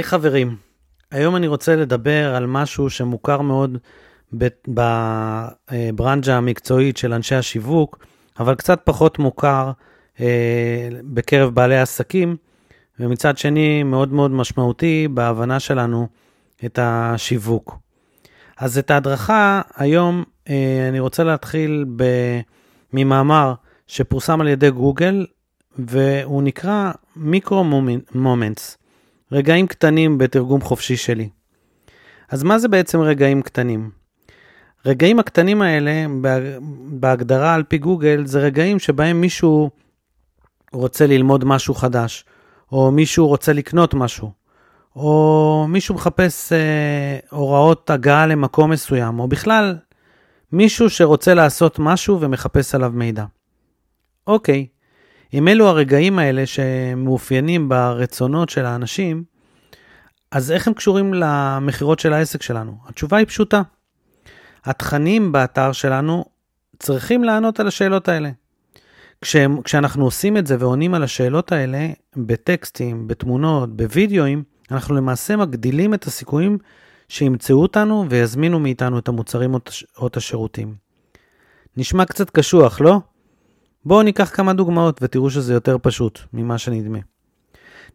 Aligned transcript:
היי 0.00 0.04
חברים, 0.04 0.56
היום 1.10 1.36
אני 1.36 1.46
רוצה 1.46 1.76
לדבר 1.76 2.34
על 2.34 2.46
משהו 2.46 2.90
שמוכר 2.90 3.40
מאוד 3.40 3.78
בברנג'ה 4.68 6.36
המקצועית 6.36 6.96
של 6.96 7.12
אנשי 7.12 7.34
השיווק, 7.34 8.06
אבל 8.38 8.54
קצת 8.54 8.80
פחות 8.84 9.18
מוכר 9.18 9.70
אה, 10.20 10.88
בקרב 11.02 11.54
בעלי 11.54 11.78
עסקים, 11.78 12.36
ומצד 13.00 13.38
שני 13.38 13.82
מאוד 13.82 14.12
מאוד 14.12 14.30
משמעותי 14.30 15.08
בהבנה 15.10 15.60
שלנו 15.60 16.08
את 16.64 16.78
השיווק. 16.82 17.78
אז 18.58 18.78
את 18.78 18.90
ההדרכה 18.90 19.60
היום 19.76 20.24
אה, 20.48 20.86
אני 20.88 21.00
רוצה 21.00 21.24
להתחיל 21.24 21.84
ב, 21.96 22.04
ממאמר 22.92 23.54
שפורסם 23.86 24.40
על 24.40 24.48
ידי 24.48 24.70
גוגל, 24.70 25.26
והוא 25.78 26.42
נקרא 26.42 26.90
מיקרו 27.16 27.64
מומנטס, 28.14 28.79
רגעים 29.32 29.66
קטנים 29.66 30.18
בתרגום 30.18 30.60
חופשי 30.60 30.96
שלי. 30.96 31.28
אז 32.28 32.42
מה 32.42 32.58
זה 32.58 32.68
בעצם 32.68 33.00
רגעים 33.00 33.42
קטנים? 33.42 33.90
רגעים 34.86 35.18
הקטנים 35.18 35.62
האלה, 35.62 36.06
בהגדרה 36.90 37.54
על 37.54 37.62
פי 37.62 37.78
גוגל, 37.78 38.26
זה 38.26 38.40
רגעים 38.40 38.78
שבהם 38.78 39.20
מישהו 39.20 39.70
רוצה 40.72 41.06
ללמוד 41.06 41.44
משהו 41.44 41.74
חדש, 41.74 42.24
או 42.72 42.90
מישהו 42.90 43.26
רוצה 43.26 43.52
לקנות 43.52 43.94
משהו, 43.94 44.32
או 44.96 45.66
מישהו 45.68 45.94
מחפש 45.94 46.52
אה, 46.52 47.18
הוראות 47.30 47.90
הגעה 47.90 48.26
למקום 48.26 48.70
מסוים, 48.70 49.20
או 49.20 49.28
בכלל 49.28 49.76
מישהו 50.52 50.90
שרוצה 50.90 51.34
לעשות 51.34 51.78
משהו 51.78 52.20
ומחפש 52.20 52.74
עליו 52.74 52.90
מידע. 52.94 53.24
אוקיי, 54.26 54.66
אם 55.34 55.48
אלו 55.48 55.68
הרגעים 55.68 56.18
האלה 56.18 56.46
שמאופיינים 56.46 57.68
ברצונות 57.68 58.48
של 58.48 58.66
האנשים, 58.66 59.24
אז 60.30 60.52
איך 60.52 60.68
הם 60.68 60.74
קשורים 60.74 61.14
למכירות 61.14 61.98
של 61.98 62.12
העסק 62.12 62.42
שלנו? 62.42 62.76
התשובה 62.86 63.16
היא 63.16 63.26
פשוטה. 63.26 63.62
התכנים 64.64 65.32
באתר 65.32 65.72
שלנו 65.72 66.24
צריכים 66.78 67.24
לענות 67.24 67.60
על 67.60 67.66
השאלות 67.66 68.08
האלה. 68.08 68.30
כשהם, 69.20 69.62
כשאנחנו 69.62 70.04
עושים 70.04 70.36
את 70.36 70.46
זה 70.46 70.56
ועונים 70.58 70.94
על 70.94 71.02
השאלות 71.02 71.52
האלה 71.52 71.88
בטקסטים, 72.16 73.08
בתמונות, 73.08 73.76
בווידאוים, 73.76 74.42
אנחנו 74.70 74.94
למעשה 74.94 75.36
מגדילים 75.36 75.94
את 75.94 76.04
הסיכויים 76.04 76.58
שימצאו 77.08 77.62
אותנו 77.62 78.06
ויזמינו 78.08 78.60
מאיתנו 78.60 78.98
את 78.98 79.08
המוצרים 79.08 79.54
או 79.98 80.06
את 80.06 80.16
השירותים. 80.16 80.74
נשמע 81.76 82.04
קצת 82.04 82.30
קשוח, 82.30 82.80
לא? 82.80 83.00
בואו 83.84 84.02
ניקח 84.02 84.30
כמה 84.34 84.52
דוגמאות 84.52 84.98
ותראו 85.02 85.30
שזה 85.30 85.54
יותר 85.54 85.76
פשוט 85.82 86.20
ממה 86.32 86.58
שנדמה. 86.58 86.98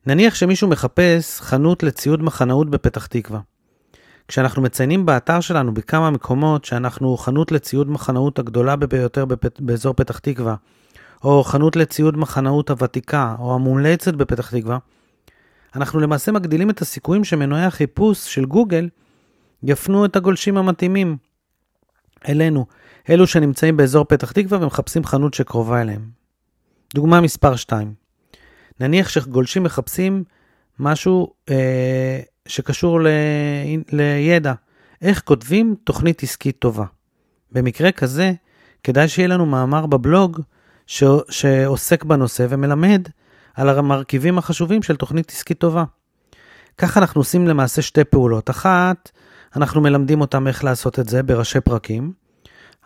נניח 0.06 0.36
שמישהו 0.36 0.68
מחפש 0.68 1.42
חנות 1.42 1.84
לציוד 1.84 2.24
מחנאות 2.24 2.70
בפתח 2.70 3.06
תקווה. 3.06 3.40
כשאנחנו 4.28 4.62
מציינים 4.62 5.06
באתר 5.06 5.40
שלנו 5.40 5.74
בכמה 5.74 6.10
מקומות 6.10 6.66
שאנחנו 6.66 7.18
חנות 7.18 7.52
לציוד 7.52 7.90
מחנאות 7.90 8.40
הגדולה 8.40 8.76
ביותר 8.76 9.26
בפ... 9.26 9.60
באזור 9.60 9.94
פתח 9.94 10.20
תקווה, 10.20 10.56
או 11.24 11.44
חנות 11.44 11.76
לציוד 11.76 12.18
מחנאות 12.18 12.70
הוותיקה, 12.70 13.36
או 13.40 13.56
המומלצת 13.56 14.14
בפתח 14.14 14.52
תקווה, 14.52 14.78
אנחנו 15.76 16.00
למעשה 16.00 16.32
מגדילים 16.32 16.70
את 16.70 16.82
הסיכויים 16.82 17.24
שמנועי 17.24 17.66
החיפוש 17.66 18.34
של 18.34 18.46
גוגל 18.46 18.90
יפנו 19.64 20.06
את 20.06 20.16
הגולשים 20.16 20.58
המתאימים 20.58 21.18
אלינו, 22.30 22.66
אלו 23.10 23.28
שנמצאים 23.28 23.78
באזור 23.78 24.06
פתח 24.06 24.32
תקווה 24.32 24.62
ומחפשים 24.62 25.04
חנות 25.04 25.34
שקרובה 25.34 25.82
אליהם. 25.82 26.10
דוגמה 26.94 27.22
מספר 27.22 27.56
2. 27.56 27.94
נניח 28.80 29.10
שגולשים 29.10 29.64
מחפשים 29.64 30.24
משהו 30.80 31.34
אה, 31.50 32.20
שקשור 32.48 33.02
ל, 33.02 33.08
לידע, 33.92 34.54
איך 35.02 35.22
כותבים 35.22 35.76
תוכנית 35.84 36.24
עסקית 36.24 36.60
טובה. 36.60 36.86
במקרה 37.52 37.92
כזה, 37.92 38.34
כדאי 38.84 39.08
שיהיה 39.08 39.28
לנו 39.28 39.46
מאמר 39.46 39.86
בבלוג 39.86 40.42
ש, 40.88 41.04
שעוסק 41.30 42.04
בנושא 42.04 42.46
ומלמד 42.50 43.08
על 43.54 43.70
המרכיבים 43.70 44.38
החשובים 44.38 44.84
של 44.84 44.96
תוכנית 44.96 45.32
עסקית 45.32 45.60
טובה. 45.60 45.84
כך 46.78 46.98
אנחנו 46.98 47.22
עושים 47.22 47.48
למעשה 47.48 47.82
שתי 47.82 48.04
פעולות. 48.04 48.50
אחת, 48.50 49.12
אנחנו 49.56 49.82
מלמדים 49.82 50.22
אותם 50.22 50.48
איך 50.48 50.64
לעשות 50.64 51.00
את 51.00 51.10
זה 51.10 51.24
בראשי 51.24 51.60
פרקים, 51.60 52.14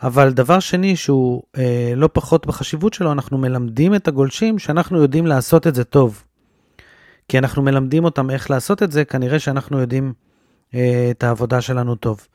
אבל 0.03 0.33
דבר 0.33 0.59
שני 0.59 0.95
שהוא 0.95 1.43
אה, 1.57 1.93
לא 1.95 2.09
פחות 2.13 2.47
בחשיבות 2.47 2.93
שלו, 2.93 3.11
אנחנו 3.11 3.37
מלמדים 3.37 3.95
את 3.95 4.07
הגולשים 4.07 4.59
שאנחנו 4.59 5.01
יודעים 5.01 5.27
לעשות 5.27 5.67
את 5.67 5.75
זה 5.75 5.83
טוב. 5.83 6.23
כי 7.27 7.37
אנחנו 7.37 7.61
מלמדים 7.61 8.03
אותם 8.05 8.29
איך 8.29 8.49
לעשות 8.49 8.83
את 8.83 8.91
זה, 8.91 9.05
כנראה 9.05 9.39
שאנחנו 9.39 9.79
יודעים 9.79 10.13
אה, 10.73 11.07
את 11.11 11.23
העבודה 11.23 11.61
שלנו 11.61 11.95
טוב. 11.95 12.27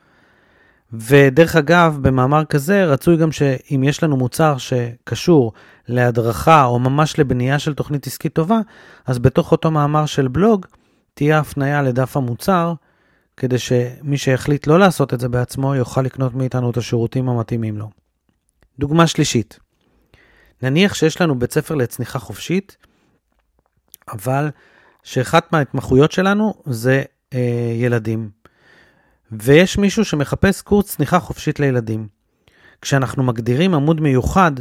ודרך 0.93 1.55
אגב, 1.55 1.97
במאמר 2.01 2.45
כזה, 2.45 2.85
רצוי 2.85 3.17
גם 3.17 3.31
שאם 3.31 3.83
יש 3.83 4.03
לנו 4.03 4.17
מוצר 4.17 4.57
שקשור 4.57 5.53
להדרכה 5.87 6.65
או 6.65 6.79
ממש 6.79 7.19
לבנייה 7.19 7.59
של 7.59 7.73
תוכנית 7.73 8.07
עסקית 8.07 8.33
טובה, 8.33 8.59
אז 9.05 9.19
בתוך 9.19 9.51
אותו 9.51 9.71
מאמר 9.71 10.05
של 10.05 10.27
בלוג 10.27 10.65
תהיה 11.13 11.39
הפנייה 11.39 11.81
לדף 11.81 12.17
המוצר, 12.17 12.73
כדי 13.37 13.57
שמי 13.59 14.17
שיחליט 14.17 14.67
לא 14.67 14.79
לעשות 14.79 15.13
את 15.13 15.19
זה 15.19 15.29
בעצמו 15.29 15.75
יוכל 15.75 16.01
לקנות 16.01 16.33
מאיתנו 16.33 16.71
את 16.71 16.77
השירותים 16.77 17.29
המתאימים 17.29 17.77
לו. 17.77 17.89
דוגמה 18.79 19.07
שלישית, 19.07 19.59
נניח 20.61 20.93
שיש 20.93 21.21
לנו 21.21 21.39
בית 21.39 21.53
ספר 21.53 21.75
לצניחה 21.75 22.19
חופשית, 22.19 22.77
אבל 24.11 24.49
שאחת 25.03 25.53
מההתמחויות 25.53 26.11
שלנו 26.11 26.53
זה 26.65 27.03
אה, 27.33 27.73
ילדים. 27.75 28.29
ויש 29.31 29.77
מישהו 29.77 30.05
שמחפש 30.05 30.61
קורס 30.61 30.85
צניחה 30.85 31.19
חופשית 31.19 31.59
לילדים. 31.59 32.07
כשאנחנו 32.81 33.23
מגדירים 33.23 33.73
עמוד 33.73 34.01
מיוחד 34.01 34.51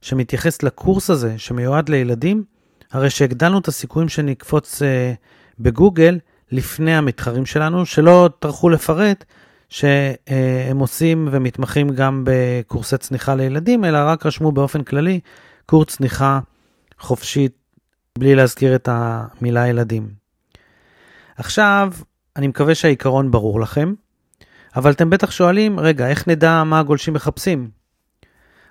שמתייחס 0.00 0.62
לקורס 0.62 1.10
הזה 1.10 1.38
שמיועד 1.38 1.88
לילדים, 1.88 2.44
הרי 2.92 3.10
שהגדלנו 3.10 3.58
את 3.58 3.68
הסיכויים 3.68 4.08
שנקפוץ 4.08 4.82
אה, 4.82 5.12
בגוגל 5.58 6.18
לפני 6.52 6.96
המתחרים 6.96 7.46
שלנו, 7.46 7.86
שלא 7.86 8.30
טרחו 8.38 8.68
לפרט 8.68 9.24
שהם 9.68 10.78
עושים 10.78 11.28
ומתמחים 11.30 11.88
גם 11.88 12.24
בקורסי 12.26 12.98
צניחה 12.98 13.34
לילדים, 13.34 13.84
אלא 13.84 13.98
רק 14.06 14.26
רשמו 14.26 14.52
באופן 14.52 14.82
כללי 14.82 15.20
קורס 15.66 15.86
צניחה 15.86 16.40
חופשית, 16.98 17.52
בלי 18.18 18.34
להזכיר 18.34 18.74
את 18.74 18.88
המילה 18.92 19.68
ילדים. 19.68 20.08
עכשיו, 21.36 21.92
אני 22.36 22.46
מקווה 22.46 22.74
שהעיקרון 22.74 23.30
ברור 23.30 23.60
לכם, 23.60 23.94
אבל 24.76 24.90
אתם 24.90 25.10
בטח 25.10 25.30
שואלים, 25.30 25.80
רגע, 25.80 26.08
איך 26.08 26.28
נדע 26.28 26.62
מה 26.64 26.78
הגולשים 26.78 27.14
מחפשים? 27.14 27.70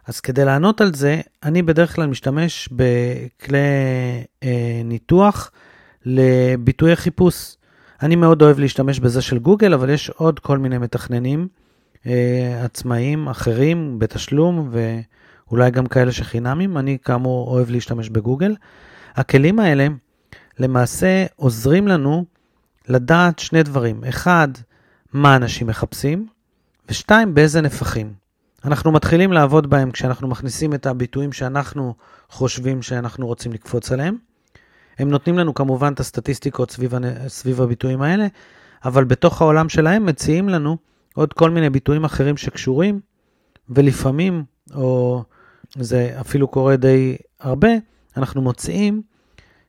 אז 0.07 0.19
כדי 0.19 0.45
לענות 0.45 0.81
על 0.81 0.93
זה, 0.93 1.21
אני 1.43 1.61
בדרך 1.61 1.95
כלל 1.95 2.07
משתמש 2.07 2.69
בכלי 2.71 3.57
אה, 4.43 4.81
ניתוח 4.85 5.51
לביטויי 6.05 6.95
חיפוש. 6.95 7.55
אני 8.01 8.15
מאוד 8.15 8.41
אוהב 8.41 8.59
להשתמש 8.59 8.99
בזה 8.99 9.21
של 9.21 9.39
גוגל, 9.39 9.73
אבל 9.73 9.89
יש 9.89 10.09
עוד 10.09 10.39
כל 10.39 10.57
מיני 10.57 10.77
מתכננים 10.77 11.47
אה, 12.05 12.61
עצמאיים 12.63 13.27
אחרים 13.27 13.99
בתשלום, 13.99 14.69
ואולי 14.71 15.71
גם 15.71 15.85
כאלה 15.85 16.11
שחינמים. 16.11 16.77
אני 16.77 16.97
כאמור 17.03 17.51
אוהב 17.51 17.69
להשתמש 17.69 18.09
בגוגל. 18.09 18.55
הכלים 19.15 19.59
האלה 19.59 19.87
למעשה 20.59 21.25
עוזרים 21.35 21.87
לנו 21.87 22.25
לדעת 22.87 23.39
שני 23.39 23.63
דברים. 23.63 24.03
אחד, 24.03 24.47
מה 25.13 25.35
אנשים 25.35 25.67
מחפשים, 25.67 26.27
ושתיים, 26.89 27.33
באיזה 27.33 27.61
נפחים. 27.61 28.13
אנחנו 28.65 28.91
מתחילים 28.91 29.31
לעבוד 29.31 29.69
בהם 29.69 29.91
כשאנחנו 29.91 30.27
מכניסים 30.27 30.73
את 30.73 30.85
הביטויים 30.85 31.31
שאנחנו 31.31 31.93
חושבים 32.29 32.81
שאנחנו 32.81 33.27
רוצים 33.27 33.53
לקפוץ 33.53 33.91
עליהם. 33.91 34.15
הם 34.99 35.09
נותנים 35.09 35.37
לנו 35.37 35.53
כמובן 35.53 35.93
את 35.93 35.99
הסטטיסטיקות 35.99 36.71
סביב, 36.71 36.93
סביב 37.27 37.61
הביטויים 37.61 38.01
האלה, 38.01 38.27
אבל 38.85 39.03
בתוך 39.03 39.41
העולם 39.41 39.69
שלהם 39.69 40.05
מציעים 40.05 40.49
לנו 40.49 40.77
עוד 41.13 41.33
כל 41.33 41.49
מיני 41.49 41.69
ביטויים 41.69 42.03
אחרים 42.03 42.37
שקשורים, 42.37 42.99
ולפעמים, 43.69 44.43
או 44.75 45.23
זה 45.75 46.15
אפילו 46.19 46.47
קורה 46.47 46.75
די 46.75 47.15
הרבה, 47.39 47.69
אנחנו 48.17 48.41
מוצאים 48.41 49.01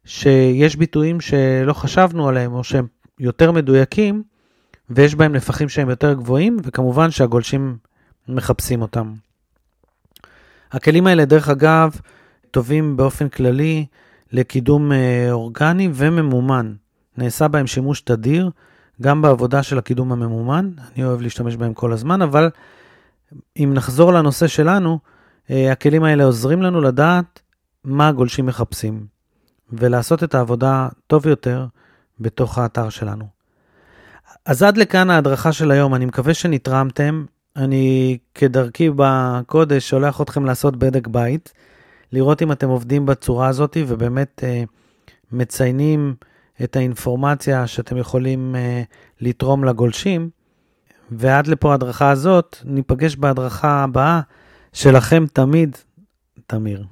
שיש 0.04 0.76
ביטויים 0.76 1.20
שלא 1.20 1.72
חשבנו 1.72 2.28
עליהם, 2.28 2.52
או 2.52 2.64
שהם 2.64 2.86
יותר 3.18 3.52
מדויקים, 3.52 4.22
ויש 4.90 5.14
בהם 5.14 5.32
נפחים 5.32 5.68
שהם 5.68 5.90
יותר 5.90 6.12
גבוהים, 6.14 6.56
וכמובן 6.64 7.10
שהגולשים 7.10 7.76
מחפשים 8.28 8.82
אותם. 8.82 9.14
הכלים 10.72 11.06
האלה, 11.06 11.24
דרך 11.24 11.48
אגב, 11.48 12.00
טובים 12.50 12.96
באופן 12.96 13.28
כללי 13.28 13.86
לקידום 14.32 14.92
אה, 14.92 15.28
אורגני 15.30 15.88
וממומן. 15.94 16.74
נעשה 17.16 17.48
בהם 17.48 17.66
שימוש 17.66 18.00
תדיר, 18.00 18.50
גם 19.02 19.22
בעבודה 19.22 19.62
של 19.62 19.78
הקידום 19.78 20.12
הממומן, 20.12 20.70
אני 20.94 21.04
אוהב 21.04 21.20
להשתמש 21.20 21.56
בהם 21.56 21.74
כל 21.74 21.92
הזמן, 21.92 22.22
אבל 22.22 22.50
אם 23.56 23.70
נחזור 23.74 24.12
לנושא 24.12 24.46
שלנו, 24.46 24.98
אה, 25.50 25.72
הכלים 25.72 26.04
האלה 26.04 26.24
עוזרים 26.24 26.62
לנו 26.62 26.80
לדעת 26.80 27.40
מה 27.84 28.08
הגולשים 28.08 28.46
מחפשים, 28.46 29.06
ולעשות 29.72 30.24
את 30.24 30.34
העבודה 30.34 30.88
טוב 31.06 31.26
יותר 31.26 31.66
בתוך 32.20 32.58
האתר 32.58 32.88
שלנו. 32.88 33.24
אז 34.46 34.62
עד 34.62 34.76
לכאן 34.76 35.10
ההדרכה 35.10 35.52
של 35.52 35.70
היום, 35.70 35.94
אני 35.94 36.06
מקווה 36.06 36.34
שנתרמתם. 36.34 37.24
אני 37.56 38.18
כדרכי 38.34 38.90
בקודש 38.96 39.88
שולח 39.88 40.20
אתכם 40.20 40.44
לעשות 40.44 40.76
בדק 40.76 41.06
בית, 41.06 41.52
לראות 42.12 42.42
אם 42.42 42.52
אתם 42.52 42.68
עובדים 42.68 43.06
בצורה 43.06 43.48
הזאת 43.48 43.76
ובאמת 43.86 44.44
אה, 44.44 44.64
מציינים 45.32 46.14
את 46.64 46.76
האינפורמציה 46.76 47.66
שאתם 47.66 47.96
יכולים 47.96 48.56
אה, 48.56 48.82
לתרום 49.20 49.64
לגולשים. 49.64 50.30
ועד 51.10 51.46
לפה 51.46 51.70
ההדרכה 51.72 52.10
הזאת, 52.10 52.56
ניפגש 52.64 53.16
בהדרכה 53.16 53.82
הבאה 53.82 54.20
שלכם 54.72 55.24
תמיד, 55.32 55.76
תמיר. 56.46 56.84